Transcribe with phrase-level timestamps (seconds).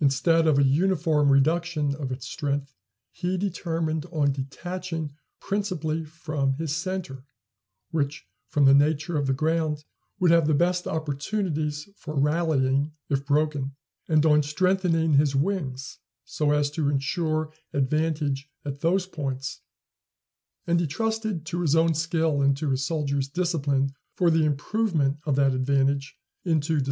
[0.00, 2.76] Instead of a uniform reduction of its strength,
[3.10, 7.24] he determined on detaching principally from his centre,
[7.90, 9.84] which, from the nature of the ground,
[10.20, 13.74] would have the best opportunities for rallying, if broken;
[14.08, 19.62] and on strengthening his wings so as to insure advantage at those points;
[20.68, 25.18] and he trusted to his own skill and to his soldiers' discipline for the improvement
[25.26, 26.82] of that advantage into decisive victory.